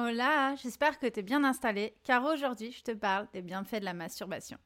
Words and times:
Hola, 0.00 0.54
j'espère 0.62 1.00
que 1.00 1.08
tu 1.08 1.18
es 1.18 1.22
bien 1.24 1.42
installé 1.42 1.92
car 2.04 2.24
aujourd'hui 2.24 2.70
je 2.70 2.82
te 2.84 2.92
parle 2.92 3.26
des 3.32 3.42
bienfaits 3.42 3.80
de 3.80 3.84
la 3.84 3.94
masturbation. 3.94 4.56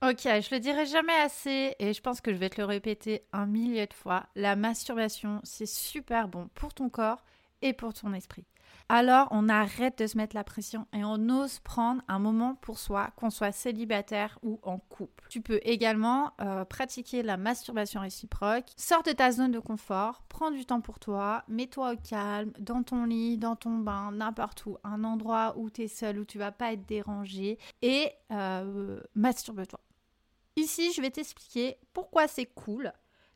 Ok, 0.00 0.22
je 0.24 0.54
le 0.54 0.60
dirai 0.60 0.86
jamais 0.86 1.12
assez 1.12 1.76
et 1.78 1.92
je 1.92 2.00
pense 2.00 2.22
que 2.22 2.32
je 2.32 2.38
vais 2.38 2.48
te 2.48 2.58
le 2.58 2.64
répéter 2.64 3.26
un 3.34 3.44
millier 3.44 3.86
de 3.86 3.92
fois. 3.92 4.24
La 4.34 4.56
masturbation, 4.56 5.42
c'est 5.44 5.66
super 5.66 6.26
bon 6.26 6.48
pour 6.54 6.72
ton 6.72 6.88
corps 6.88 7.22
et 7.62 7.72
pour 7.72 7.94
ton 7.94 8.12
esprit 8.12 8.44
alors 8.88 9.28
on 9.30 9.48
arrête 9.48 9.98
de 9.98 10.06
se 10.06 10.16
mettre 10.16 10.36
la 10.36 10.44
pression 10.44 10.86
et 10.92 11.04
on 11.04 11.28
ose 11.30 11.60
prendre 11.60 12.02
un 12.08 12.18
moment 12.18 12.56
pour 12.56 12.78
soi, 12.78 13.10
qu'on 13.16 13.30
soit 13.30 13.52
célibataire 13.52 14.38
ou 14.42 14.60
en 14.62 14.78
couple. 14.78 15.24
Tu 15.30 15.40
peux 15.40 15.60
également 15.62 16.32
euh, 16.40 16.64
pratiquer 16.64 17.22
la 17.22 17.36
masturbation 17.36 18.00
réciproque. 18.00 18.66
Sors 18.76 19.02
de 19.02 19.12
ta 19.12 19.32
zone 19.32 19.50
de 19.50 19.58
confort, 19.58 20.22
prends 20.28 20.50
du 20.50 20.66
temps 20.66 20.80
pour 20.80 20.98
toi, 20.98 21.44
mets-toi 21.48 21.92
au 21.92 21.96
calme, 21.96 22.52
dans 22.58 22.82
ton 22.82 23.04
lit, 23.04 23.38
dans 23.38 23.56
ton 23.56 23.78
bain, 23.78 24.12
n'importe 24.12 24.66
où, 24.66 24.76
un 24.84 25.04
endroit 25.04 25.54
où 25.56 25.70
tu 25.70 25.82
es 25.82 25.88
seul, 25.88 26.18
où 26.18 26.24
tu 26.24 26.38
vas 26.38 26.52
pas 26.52 26.72
être 26.72 26.86
dérangé 26.86 27.58
et 27.80 28.10
euh, 28.30 29.00
masturbe-toi. 29.14 29.80
Ici, 30.56 30.92
je 30.92 31.00
vais 31.00 31.10
t'expliquer 31.10 31.78
pourquoi 31.94 32.28
c'est 32.28 32.46
cool 32.46 32.92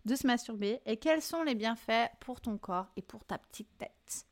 de 0.06 0.16
se 0.16 0.26
masturber 0.26 0.80
et 0.86 0.96
quels 0.96 1.20
sont 1.20 1.42
les 1.42 1.54
bienfaits 1.54 2.10
pour 2.20 2.40
ton 2.40 2.56
corps 2.56 2.86
et 2.96 3.02
pour 3.02 3.24
ta 3.24 3.36
petite 3.36 3.76
tête. 3.76 4.26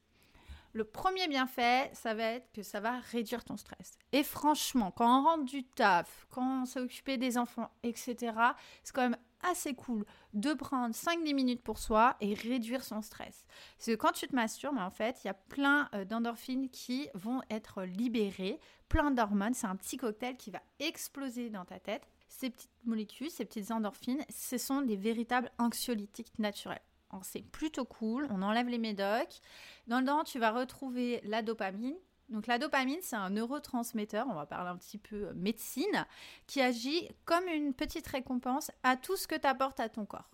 Le 0.72 0.82
premier 0.82 1.28
bienfait, 1.28 1.90
ça 1.92 2.14
va 2.14 2.24
être 2.24 2.50
que 2.52 2.64
ça 2.64 2.80
va 2.80 2.98
réduire 2.98 3.44
ton 3.44 3.56
stress. 3.56 3.96
Et 4.10 4.24
franchement, 4.24 4.90
quand 4.90 5.20
on 5.20 5.22
rentre 5.22 5.44
du 5.44 5.62
taf, 5.62 6.26
quand 6.30 6.62
on 6.62 6.64
s'est 6.64 6.80
occupé 6.80 7.16
des 7.16 7.38
enfants, 7.38 7.70
etc., 7.84 8.32
c'est 8.82 8.92
quand 8.92 9.02
même 9.02 9.16
assez 9.44 9.74
cool 9.74 10.04
de 10.32 10.52
prendre 10.52 10.94
5-10 10.94 11.34
minutes 11.34 11.62
pour 11.62 11.78
soi 11.78 12.16
et 12.20 12.34
réduire 12.34 12.82
son 12.82 13.02
stress. 13.02 13.44
Parce 13.76 13.86
que 13.86 13.94
quand 13.94 14.12
tu 14.12 14.26
te 14.26 14.34
masturbes, 14.34 14.78
en 14.78 14.90
fait, 14.90 15.22
il 15.22 15.28
y 15.28 15.30
a 15.30 15.34
plein 15.34 15.88
euh, 15.94 16.04
d'endorphines 16.04 16.68
qui 16.70 17.08
vont 17.14 17.40
être 17.50 17.82
libérées, 17.84 18.58
plein 18.88 19.12
d'hormones. 19.12 19.54
C'est 19.54 19.66
un 19.68 19.76
petit 19.76 19.96
cocktail 19.96 20.36
qui 20.36 20.50
va 20.50 20.62
exploser 20.80 21.50
dans 21.50 21.64
ta 21.64 21.78
tête. 21.78 22.08
Ces 22.36 22.50
petites 22.50 22.70
molécules, 22.84 23.30
ces 23.30 23.44
petites 23.44 23.70
endorphines, 23.70 24.24
ce 24.28 24.58
sont 24.58 24.82
des 24.82 24.96
véritables 24.96 25.50
anxiolytiques 25.58 26.38
naturels 26.38 26.82
c'est 27.22 27.42
plutôt 27.42 27.84
cool. 27.84 28.26
On 28.30 28.42
enlève 28.42 28.68
les 28.68 28.78
médocs. 28.78 29.40
Dans 29.86 30.00
le 30.00 30.06
dent, 30.06 30.24
tu 30.24 30.38
vas 30.38 30.50
retrouver 30.50 31.20
la 31.24 31.42
dopamine. 31.42 31.94
Donc 32.30 32.46
la 32.46 32.58
dopamine, 32.58 32.98
c'est 33.02 33.16
un 33.16 33.30
neurotransmetteur, 33.30 34.26
on 34.28 34.34
va 34.34 34.46
parler 34.46 34.70
un 34.70 34.76
petit 34.76 34.96
peu 34.96 35.26
euh, 35.26 35.32
médecine, 35.34 36.06
qui 36.46 36.62
agit 36.62 37.08
comme 37.26 37.46
une 37.48 37.74
petite 37.74 38.06
récompense 38.06 38.70
à 38.82 38.96
tout 38.96 39.16
ce 39.16 39.28
que 39.28 39.34
tu 39.34 39.46
apportes 39.46 39.78
à 39.78 39.90
ton 39.90 40.06
corps. 40.06 40.30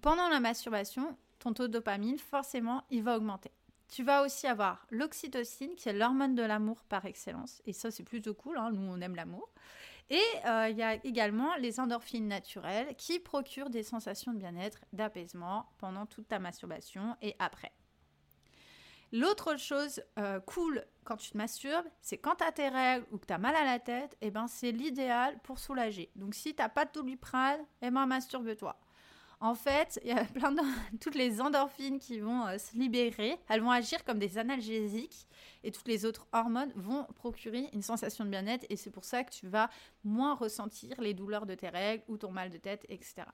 pendant 0.00 0.28
la 0.28 0.38
masturbation, 0.38 1.16
ton 1.40 1.52
taux 1.52 1.66
de 1.66 1.72
dopamine, 1.72 2.18
forcément, 2.18 2.84
il 2.90 3.02
va 3.02 3.16
augmenter. 3.16 3.50
Tu 3.88 4.04
vas 4.04 4.22
aussi 4.22 4.46
avoir 4.46 4.86
l'oxytocine, 4.90 5.74
qui 5.74 5.88
est 5.88 5.92
l'hormone 5.92 6.36
de 6.36 6.42
l'amour 6.42 6.84
par 6.84 7.04
excellence. 7.04 7.60
Et 7.66 7.72
ça, 7.72 7.90
c'est 7.90 8.04
plutôt 8.04 8.34
cool, 8.34 8.56
hein. 8.56 8.70
nous, 8.72 8.88
on 8.88 9.00
aime 9.00 9.16
l'amour. 9.16 9.50
Et 10.10 10.22
euh, 10.46 10.68
il 10.68 10.76
y 10.76 10.82
a 10.82 10.94
également 11.04 11.54
les 11.56 11.80
endorphines 11.80 12.28
naturelles 12.28 12.94
qui 12.96 13.18
procurent 13.18 13.70
des 13.70 13.82
sensations 13.82 14.32
de 14.32 14.38
bien-être, 14.38 14.84
d'apaisement 14.92 15.66
pendant 15.78 16.06
toute 16.06 16.28
ta 16.28 16.38
masturbation 16.38 17.16
et 17.22 17.34
après. 17.38 17.72
L'autre 19.12 19.56
chose 19.56 20.02
euh, 20.18 20.40
cool 20.40 20.84
quand 21.04 21.16
tu 21.16 21.30
te 21.30 21.36
masturbes, 21.36 21.86
c'est 22.00 22.18
quand 22.18 22.34
tu 22.36 22.44
as 22.44 22.52
tes 22.52 22.68
règles 22.68 23.06
ou 23.12 23.18
que 23.18 23.26
tu 23.26 23.32
as 23.32 23.38
mal 23.38 23.54
à 23.54 23.64
la 23.64 23.78
tête, 23.78 24.14
et 24.20 24.26
eh 24.26 24.30
ben 24.30 24.48
c'est 24.48 24.72
l'idéal 24.72 25.38
pour 25.44 25.58
soulager. 25.58 26.10
Donc 26.16 26.34
si 26.34 26.54
tu 26.54 26.60
n'as 26.60 26.68
pas 26.68 26.84
de 26.84 26.92
doliprane, 26.92 27.60
eh 27.80 27.90
ben 27.90 28.06
masturbe-toi. 28.06 28.76
En 29.44 29.54
fait, 29.54 30.00
il 30.02 30.08
y 30.08 30.12
a 30.12 30.24
plein 30.24 30.52
de... 30.52 30.62
toutes 31.02 31.16
les 31.16 31.42
endorphines 31.42 31.98
qui 31.98 32.18
vont 32.18 32.46
euh, 32.46 32.56
se 32.56 32.74
libérer, 32.78 33.36
elles 33.50 33.60
vont 33.60 33.70
agir 33.70 34.02
comme 34.02 34.18
des 34.18 34.38
analgésiques 34.38 35.26
et 35.62 35.70
toutes 35.70 35.86
les 35.86 36.06
autres 36.06 36.26
hormones 36.32 36.72
vont 36.74 37.04
procurer 37.16 37.68
une 37.74 37.82
sensation 37.82 38.24
de 38.24 38.30
bien-être 38.30 38.64
et 38.70 38.76
c'est 38.76 38.90
pour 38.90 39.04
ça 39.04 39.22
que 39.22 39.30
tu 39.30 39.46
vas 39.46 39.68
moins 40.02 40.34
ressentir 40.34 40.98
les 40.98 41.12
douleurs 41.12 41.44
de 41.44 41.54
tes 41.54 41.68
règles 41.68 42.02
ou 42.08 42.16
ton 42.16 42.30
mal 42.30 42.48
de 42.48 42.56
tête, 42.56 42.86
etc. 42.88 43.26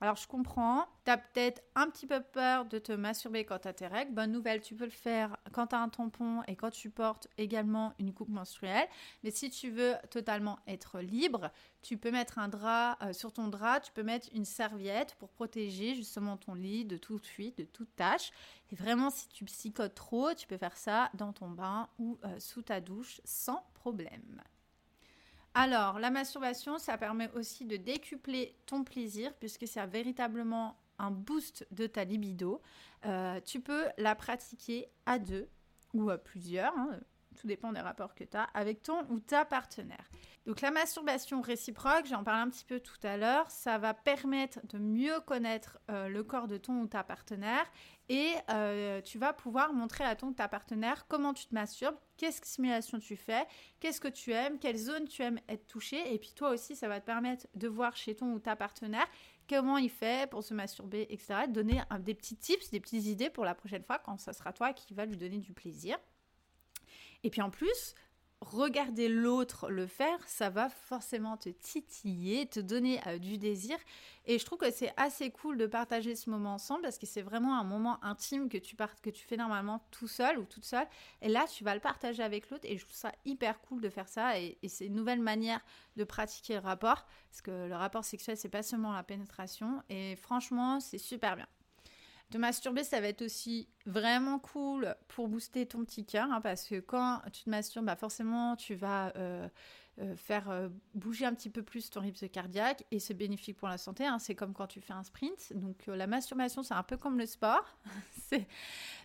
Alors 0.00 0.14
je 0.14 0.28
comprends, 0.28 0.86
tu 1.04 1.10
as 1.10 1.18
peut-être 1.18 1.60
un 1.74 1.90
petit 1.90 2.06
peu 2.06 2.20
peur 2.20 2.66
de 2.66 2.78
te 2.78 2.92
masturber 2.92 3.44
quand 3.44 3.58
tu 3.58 3.68
as 3.68 3.72
tes 3.72 3.88
règles. 3.88 4.14
Bonne 4.14 4.30
nouvelle, 4.30 4.60
tu 4.60 4.76
peux 4.76 4.84
le 4.84 4.90
faire 4.90 5.36
quand 5.52 5.68
tu 5.68 5.74
as 5.74 5.80
un 5.80 5.88
tampon 5.88 6.42
et 6.46 6.54
quand 6.54 6.70
tu 6.70 6.88
portes 6.88 7.26
également 7.36 7.94
une 7.98 8.14
coupe 8.14 8.28
menstruelle. 8.28 8.86
Mais 9.24 9.32
si 9.32 9.50
tu 9.50 9.70
veux 9.70 9.94
totalement 10.10 10.60
être 10.68 11.00
libre, 11.00 11.50
tu 11.82 11.96
peux 11.96 12.12
mettre 12.12 12.38
un 12.38 12.46
drap 12.46 12.96
euh, 13.02 13.12
sur 13.12 13.32
ton 13.32 13.48
drap, 13.48 13.80
tu 13.80 13.90
peux 13.90 14.04
mettre 14.04 14.28
une 14.32 14.44
serviette 14.44 15.16
pour 15.16 15.30
protéger 15.30 15.96
justement 15.96 16.36
ton 16.36 16.54
lit 16.54 16.84
de 16.84 16.96
toute 16.96 17.26
fuite, 17.26 17.58
de 17.58 17.64
toute 17.64 17.94
tâche. 17.96 18.30
Et 18.70 18.76
vraiment, 18.76 19.10
si 19.10 19.28
tu 19.28 19.44
psychotes 19.46 19.96
trop, 19.96 20.32
tu 20.34 20.46
peux 20.46 20.58
faire 20.58 20.76
ça 20.76 21.10
dans 21.14 21.32
ton 21.32 21.50
bain 21.50 21.88
ou 21.98 22.18
euh, 22.24 22.38
sous 22.38 22.62
ta 22.62 22.80
douche 22.80 23.20
sans 23.24 23.64
problème. 23.74 24.42
Alors, 25.60 25.98
la 25.98 26.10
masturbation, 26.10 26.78
ça 26.78 26.96
permet 26.96 27.28
aussi 27.32 27.64
de 27.64 27.76
décupler 27.76 28.54
ton 28.64 28.84
plaisir 28.84 29.34
puisque 29.40 29.66
c'est 29.66 29.84
véritablement 29.86 30.76
un 31.00 31.10
boost 31.10 31.66
de 31.72 31.88
ta 31.88 32.04
libido. 32.04 32.62
Euh, 33.06 33.40
tu 33.44 33.58
peux 33.58 33.86
la 33.98 34.14
pratiquer 34.14 34.86
à 35.04 35.18
deux 35.18 35.48
ou 35.94 36.10
à 36.10 36.18
plusieurs, 36.18 36.72
hein, 36.78 37.00
tout 37.38 37.46
dépend 37.46 37.72
des 37.72 37.80
rapports 37.80 38.14
que 38.14 38.24
tu 38.24 38.36
as 38.36 38.44
avec 38.54 38.82
ton 38.82 39.04
ou 39.10 39.20
ta 39.20 39.44
partenaire. 39.44 40.08
Donc 40.46 40.62
la 40.62 40.70
masturbation 40.70 41.42
réciproque, 41.42 42.06
j'en 42.06 42.24
parlais 42.24 42.40
un 42.40 42.48
petit 42.48 42.64
peu 42.64 42.80
tout 42.80 42.96
à 43.02 43.18
l'heure, 43.18 43.50
ça 43.50 43.76
va 43.76 43.92
permettre 43.92 44.60
de 44.66 44.78
mieux 44.78 45.20
connaître 45.26 45.78
euh, 45.90 46.08
le 46.08 46.24
corps 46.24 46.48
de 46.48 46.56
ton 46.56 46.80
ou 46.80 46.86
ta 46.86 47.04
partenaire 47.04 47.66
et 48.08 48.32
euh, 48.50 49.02
tu 49.02 49.18
vas 49.18 49.34
pouvoir 49.34 49.74
montrer 49.74 50.04
à 50.04 50.16
ton 50.16 50.28
ou 50.28 50.32
ta 50.32 50.48
partenaire 50.48 51.06
comment 51.06 51.34
tu 51.34 51.46
te 51.46 51.54
masturbes, 51.54 51.98
qu'est-ce 52.16 52.40
que 52.40 52.46
simulation 52.46 52.98
tu 52.98 53.14
fais, 53.14 53.46
qu'est-ce 53.78 54.00
que 54.00 54.08
tu 54.08 54.32
aimes, 54.32 54.58
quelle 54.58 54.78
zone 54.78 55.06
tu 55.06 55.20
aimes 55.22 55.38
être 55.50 55.66
touché 55.66 56.14
et 56.14 56.18
puis 56.18 56.32
toi 56.34 56.50
aussi 56.50 56.76
ça 56.76 56.88
va 56.88 56.98
te 56.98 57.04
permettre 57.04 57.46
de 57.54 57.68
voir 57.68 57.94
chez 57.94 58.16
ton 58.16 58.32
ou 58.32 58.38
ta 58.38 58.56
partenaire 58.56 59.06
comment 59.48 59.78
il 59.78 59.90
fait 59.90 60.30
pour 60.30 60.42
se 60.42 60.54
masturber, 60.54 61.06
etc. 61.10 61.46
Donner 61.48 61.82
des 62.00 62.14
petits 62.14 62.36
tips, 62.36 62.70
des 62.70 62.80
petites 62.80 63.06
idées 63.06 63.30
pour 63.30 63.44
la 63.44 63.54
prochaine 63.54 63.82
fois 63.82 63.98
quand 63.98 64.18
ça 64.18 64.32
sera 64.32 64.52
toi 64.52 64.72
qui 64.72 64.94
va 64.94 65.06
lui 65.06 65.16
donner 65.16 65.38
du 65.38 65.52
plaisir. 65.52 65.98
Et 67.24 67.30
puis 67.30 67.42
en 67.42 67.50
plus, 67.50 67.94
regarder 68.40 69.08
l'autre 69.08 69.68
le 69.68 69.86
faire, 69.86 70.18
ça 70.26 70.48
va 70.48 70.68
forcément 70.68 71.36
te 71.36 71.48
titiller, 71.48 72.46
te 72.46 72.60
donner 72.60 73.00
euh, 73.06 73.18
du 73.18 73.36
désir. 73.36 73.76
Et 74.26 74.38
je 74.38 74.44
trouve 74.44 74.58
que 74.58 74.70
c'est 74.70 74.92
assez 74.96 75.30
cool 75.30 75.58
de 75.58 75.66
partager 75.66 76.14
ce 76.14 76.30
moment 76.30 76.54
ensemble 76.54 76.82
parce 76.82 76.98
que 76.98 77.06
c'est 77.06 77.22
vraiment 77.22 77.58
un 77.58 77.64
moment 77.64 78.02
intime 78.04 78.48
que 78.48 78.58
tu, 78.58 78.76
fais 79.26 79.36
normalement 79.36 79.84
tout 79.90 80.06
seul 80.06 80.38
ou 80.38 80.44
toute 80.44 80.64
seule. 80.64 80.86
Et 81.22 81.28
là, 81.28 81.46
tu 81.52 81.64
vas 81.64 81.74
le 81.74 81.80
partager 81.80 82.22
avec 82.22 82.50
l'autre 82.50 82.64
et 82.64 82.76
je 82.76 82.84
trouve 82.84 82.96
ça 82.96 83.12
hyper 83.24 83.60
cool 83.62 83.80
de 83.80 83.88
faire 83.88 84.08
ça. 84.08 84.38
Et, 84.38 84.58
et 84.62 84.68
c'est 84.68 84.86
une 84.86 84.94
nouvelle 84.94 85.20
manière 85.20 85.60
de 85.96 86.04
pratiquer 86.04 86.54
le 86.54 86.60
rapport 86.60 87.06
parce 87.30 87.42
que 87.42 87.66
le 87.66 87.74
rapport 87.74 88.04
sexuel, 88.04 88.36
c'est 88.36 88.48
pas 88.48 88.62
seulement 88.62 88.92
la 88.92 89.02
pénétration. 89.02 89.82
Et 89.88 90.14
franchement, 90.16 90.78
c'est 90.80 90.98
super 90.98 91.36
bien. 91.36 91.48
De 92.30 92.36
masturber, 92.36 92.84
ça 92.84 93.00
va 93.00 93.08
être 93.08 93.22
aussi 93.22 93.68
vraiment 93.86 94.38
cool 94.38 94.94
pour 95.08 95.28
booster 95.28 95.64
ton 95.64 95.82
petit 95.84 96.04
cœur, 96.04 96.30
hein, 96.30 96.42
parce 96.42 96.64
que 96.64 96.78
quand 96.78 97.22
tu 97.32 97.44
te 97.44 97.50
masturbes, 97.50 97.86
bah 97.86 97.96
forcément, 97.96 98.54
tu 98.54 98.74
vas 98.74 99.14
euh, 99.16 99.48
euh, 100.00 100.14
faire 100.14 100.50
euh, 100.50 100.68
bouger 100.94 101.24
un 101.24 101.32
petit 101.32 101.48
peu 101.48 101.62
plus 101.62 101.88
ton 101.88 102.00
rythme 102.00 102.28
cardiaque, 102.28 102.84
et 102.90 102.98
c'est 102.98 103.14
bénéfique 103.14 103.56
pour 103.56 103.68
la 103.68 103.78
santé. 103.78 104.04
Hein. 104.04 104.18
c'est 104.18 104.34
comme 104.34 104.52
quand 104.52 104.66
tu 104.66 104.82
fais 104.82 104.92
un 104.92 105.04
sprint. 105.04 105.54
Donc 105.54 105.86
la 105.86 106.06
masturbation, 106.06 106.62
c'est 106.62 106.74
un 106.74 106.82
peu 106.82 106.98
comme 106.98 107.18
le 107.18 107.24
sport. 107.24 107.64
tu 108.30 108.44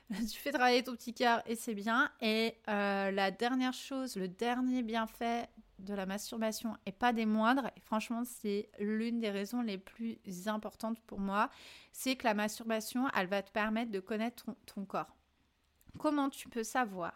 fais 0.10 0.52
travailler 0.52 0.84
ton 0.84 0.94
petit 0.94 1.14
cœur 1.14 1.42
et 1.46 1.56
c'est 1.56 1.76
bien. 1.76 2.12
Et 2.20 2.58
la 2.68 3.32
dernière 3.32 3.74
chose, 3.74 4.18
le 4.18 4.28
dernier 4.28 4.84
bienfait 4.84 5.48
de 5.80 5.94
la 5.94 6.06
masturbation 6.06 6.78
et 6.86 6.92
pas 6.92 7.14
des 7.14 7.26
moindres, 7.26 7.70
franchement 7.82 8.24
c'est 8.24 8.70
l'une 8.80 9.20
des 9.20 9.30
raisons 9.30 9.62
les 9.62 9.78
plus 9.78 10.20
importantes 10.48 11.00
pour 11.02 11.20
moi, 11.20 11.50
c'est 11.92 12.16
que 12.16 12.26
la 12.26 12.34
masturbation, 12.34 13.08
elle 13.16 13.28
va 13.28 13.42
te 13.42 13.52
permettre 13.52 13.92
de 13.92 14.00
connaître 14.00 14.46
ton, 14.66 14.86
corps. 14.86 15.16
Comment 16.00 16.30
tu 16.30 16.50
peux 16.50 16.64
savoir 16.64 17.14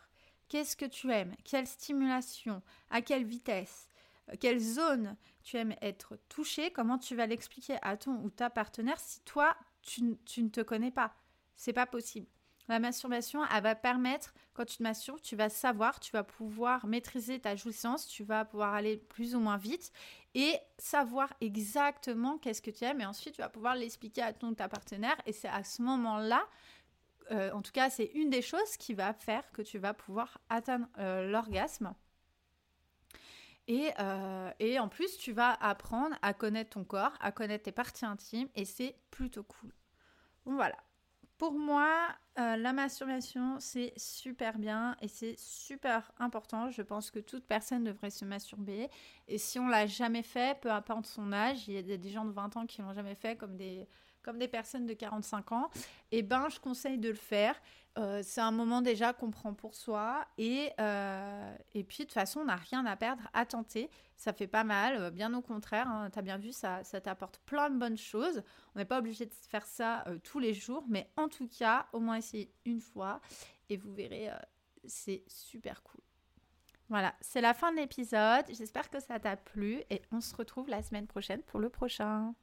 qu'est-ce 0.50 0.75
que 0.75 0.86
tu 0.86 1.12
aimes, 1.12 1.36
quelle 1.44 1.68
stimulation, 1.68 2.62
à 2.89 3.01
quelle 3.01 3.25
vitesse, 3.25 3.88
euh, 4.30 4.36
quelle 4.39 4.60
zone 4.60 5.15
tu 5.44 5.57
aimes 5.57 5.75
être 5.81 6.18
touché, 6.30 6.71
comment 6.71 6.98
tu 6.98 7.15
vas 7.15 7.27
l'expliquer 7.27 7.77
à 7.81 7.98
ton 7.98 8.21
ou 8.24 8.30
ta 8.30 8.50
partenaire 8.50 9.00
si 9.00 9.21
toi 9.21 9.56
tu 9.81 10.03
ne 10.03 10.50
te 10.50 10.62
connais 10.62 10.92
pas? 10.92 11.13
C'est 11.56 11.74
pas 11.74 11.86
possible. 11.86 12.27
La 12.69 12.80
masturbation, 12.80 13.42
elle 13.46 13.64
va 13.64 13.75
permettre, 13.75 14.34
quand 14.54 14.66
tu 14.66 14.78
te 14.78 14.84
masturbes, 14.84 15.22
tu 15.22 15.38
vas 15.38 15.48
savoir, 15.48 16.00
tu 16.02 16.12
vas 16.12 16.24
pouvoir 16.24 16.86
maîtriser 16.86 17.40
ta 17.40 17.56
jouissance, 17.56 18.08
tu 18.08 18.24
vas 18.24 18.44
pouvoir 18.44 18.74
aller 18.74 18.98
plus 18.98 19.36
ou 19.36 19.40
moins 19.40 19.58
vite 19.58 19.94
et 20.36 20.54
savoir 20.78 21.34
exactement 21.40 22.38
qu'est-ce 22.38 22.62
que 22.62 22.72
tu 22.72 22.84
aimes. 22.84 23.00
Et 23.00 23.06
ensuite, 23.06 23.36
tu 23.36 23.42
vas 23.42 23.50
pouvoir 23.50 23.75
l'expliquer 23.75 24.22
à 24.22 24.34
ton 24.34 24.54
ta 24.54 24.68
partenaire. 24.68 25.16
Et 25.25 25.31
c'est 25.31 25.48
à 25.48 25.64
ce 25.64 25.81
moment-là, 25.81 26.46
euh, 27.31 27.52
en 27.52 27.62
tout 27.62 27.72
cas, 27.72 27.90
c'est 27.90 28.12
une 28.14 28.30
des 28.30 28.42
choses 28.42 28.75
qui 28.78 28.94
va 28.94 29.13
faire 29.13 29.50
que 29.52 29.62
tu 29.62 29.78
vas 29.78 29.94
pouvoir 29.94 30.38
atteindre 30.50 30.88
euh, 30.98 31.30
l'orgasme. 31.30 31.94
Et, 33.70 33.92
euh, 34.00 34.52
et, 34.60 34.80
en 34.80 34.88
plus, 34.88 35.18
tu 35.18 35.34
vas 35.34 35.54
apprendre 35.54 36.16
à 36.22 36.34
connaître 36.34 36.72
ton 36.72 36.86
corps, 36.86 37.13
à 37.20 37.31
connaître 37.31 37.66
tes 37.66 37.74
parties 37.74 38.06
intimes, 38.06 38.48
et 38.56 38.63
c'est 38.63 38.96
plutôt 39.12 39.44
cool. 39.44 39.74
Bon, 40.46 40.56
voilà. 40.56 40.78
Pour 41.38 41.54
moi, 41.54 42.16
euh, 42.39 42.56
la 42.57 42.74
masturbation, 42.74 43.60
c'est 43.60 43.94
super 43.95 44.57
bien 44.57 44.95
et 45.01 45.07
c'est 45.07 45.36
super 45.38 46.12
important. 46.18 46.72
Je 46.72 46.81
pense 46.81 47.12
que 47.12 47.19
toute 47.19 47.45
personne 47.45 47.84
devrait 47.84 48.10
se 48.10 48.25
masturber. 48.25 48.89
Et 49.28 49.38
si 49.38 49.60
on 49.60 49.68
l'a 49.68 49.86
jamais 49.86 50.24
fait, 50.24 50.60
peu 50.60 50.72
importe 50.72 51.06
son 51.06 51.31
âge, 51.31 51.68
il 51.68 51.75
y 51.75 51.94
a 51.94 51.98
des 51.98 52.10
gens 52.10 52.25
de 52.25 52.31
20 52.31 52.57
ans 52.57 52.66
qui 52.66 52.81
l'ont 52.81 52.94
jamais 52.94 53.13
fait, 53.13 53.36
comme 53.36 53.56
des, 53.56 53.88
comme 54.27 54.39
des 54.39 54.50
personnes 54.50 54.85
de 54.85 54.94
45 54.94 55.53
ans, 55.53 55.69
eh 56.12 56.21
ben 56.21 56.50
je 56.50 56.59
conseille 56.59 56.97
de 56.97 57.07
le 57.07 57.15
faire. 57.15 57.56
Euh, 57.97 58.19
c'est 58.21 58.41
un 58.41 58.51
moment 58.51 58.81
déjà 58.81 59.13
qu'on 59.13 59.31
prend 59.31 59.53
pour 59.53 59.74
soi 59.74 60.27
et, 60.38 60.69
euh, 60.81 61.56
et 61.74 61.85
puis 61.85 62.00
de 62.00 62.03
toute 62.03 62.13
façon 62.13 62.41
on 62.41 62.45
n'a 62.45 62.57
rien 62.57 62.85
à 62.85 62.97
perdre 62.97 63.24
à 63.31 63.45
tenter. 63.45 63.89
Ça 64.18 64.33
fait 64.33 64.47
pas 64.47 64.65
mal, 64.65 64.97
euh, 64.97 65.12
bien 65.12 65.33
au 65.33 65.41
contraire, 65.41 65.88
hein, 65.88 66.09
tu 66.12 66.19
as 66.19 66.21
bien 66.21 66.38
vu, 66.38 66.51
ça, 66.51 66.83
ça 66.83 67.00
t'apporte 67.00 67.39
plein 67.45 67.69
de 67.69 67.77
bonnes 67.77 67.97
choses. 67.97 68.44
On 68.75 68.79
n'est 68.79 68.85
pas 68.85 69.00
obligé 69.00 69.25
de 69.25 69.31
faire 69.31 69.65
ça 69.65 70.03
tous 70.25 70.39
les 70.39 70.53
jours, 70.53 70.83
mais 70.89 71.09
en 71.15 71.29
tout 71.29 71.47
cas, 71.47 71.88
au 71.94 72.01
moins 72.01 72.18
essayer 72.18 72.51
une 72.65 72.81
fois 72.81 73.21
et 73.69 73.77
vous 73.77 73.94
verrez, 73.94 74.29
c'est 74.83 75.24
super 75.25 75.83
cool. 75.83 76.01
Voilà, 76.89 77.15
c'est 77.21 77.41
la 77.41 77.53
fin 77.53 77.71
de 77.71 77.77
l'épisode. 77.77 78.44
J'espère 78.50 78.89
que 78.89 79.00
ça 79.00 79.21
t'a 79.21 79.38
plu 79.38 79.83
et 79.89 80.01
on 80.12 80.19
se 80.19 80.35
retrouve 80.35 80.68
la 80.68 80.83
semaine 80.83 81.07
prochaine 81.07 81.41
pour 81.44 81.62
le 81.62 81.69
prochain. 81.69 82.35